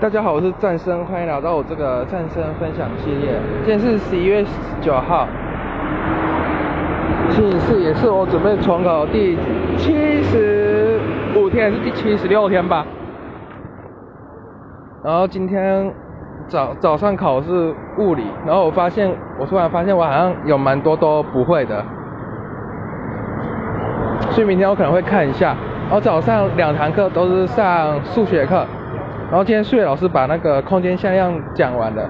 [0.00, 3.38] 大家好，我是战生，欢迎来到我这个战生分享系列。
[3.66, 4.42] 今天是十一月
[4.80, 5.28] 九号，
[7.28, 9.36] 星期四，也是我准备重考第
[9.76, 10.98] 七十
[11.36, 12.86] 五天，还是第七十六天吧。
[15.04, 15.92] 然后今天
[16.48, 21.84] 早早上考试物理，然后我发现，我突然发现我好像有蛮多都不会的，
[24.30, 25.54] 所以明天我可能会看一下。
[25.82, 28.64] 然后早上两堂课都是上数学课。
[29.30, 32.02] 然后今天数学老师把那个空间向量讲完了，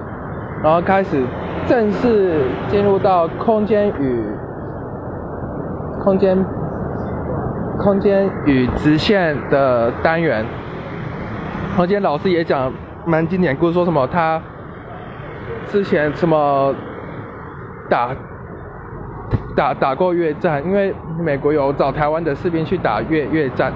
[0.63, 1.23] 然后开始
[1.67, 4.25] 正式进入到空间与
[6.03, 6.43] 空间
[7.77, 10.43] 空间与直线的单元。
[11.69, 12.73] 然后今天老师也讲
[13.05, 14.41] 蛮经典故事，说什么他
[15.65, 16.73] 之前什么
[17.87, 18.09] 打
[19.55, 23.71] 打打过越战，因为美国有找台湾的士兵去打越越战。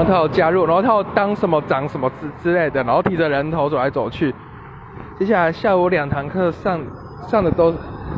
[0.00, 4.34] 后他有加入，然后他有当什么长什么之之类的，然后提着人头走来走去。
[5.18, 6.80] 接下来下午两堂课上
[7.26, 7.74] 上的都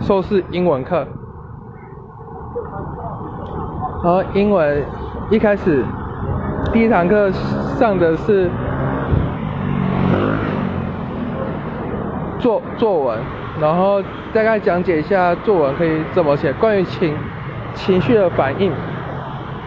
[0.06, 1.06] 都是英文课。
[4.04, 4.84] 然后英文
[5.30, 5.84] 一开始
[6.72, 7.30] 第一堂课
[7.78, 8.50] 上的是
[12.38, 13.18] 作作文，
[13.60, 17.14] 然后大概讲解一下作文可以怎么写，关于情
[17.74, 18.72] 情绪的反应。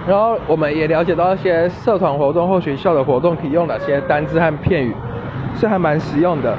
[0.08, 4.96] 然后我们也了解到一些社团活动或学校的活动可以用哪些单字和片语，
[5.56, 6.56] 是还蛮实用的。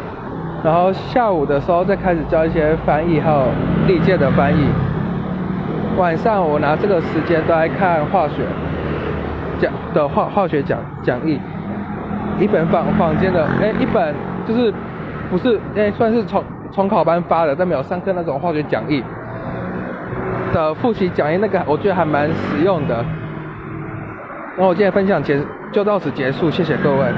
[0.65, 3.45] 然后下午的时候再开始教一些翻译还有
[3.87, 4.67] 历届的翻译。
[5.97, 8.43] 晚上我拿这个时间都来看化学
[9.61, 11.41] 讲的化化学讲讲义，
[12.41, 14.13] 一本坊坊间的哎一本
[14.45, 14.75] 就是
[15.31, 19.05] 不是哎算是重重考班发的，但没有上课那种化学讲义
[20.53, 23.05] 的复习讲义，那个我觉得还蛮实用的。
[24.59, 25.39] 那我今天分享结
[25.71, 27.12] 就到此结束，谢谢各位。